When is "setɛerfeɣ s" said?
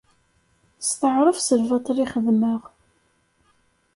0.87-1.49